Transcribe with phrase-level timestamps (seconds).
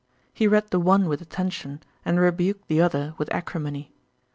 [0.33, 3.91] He read the one with attention, and rebuked the other with acrimony.